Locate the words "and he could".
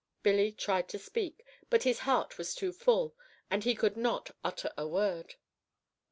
3.51-3.95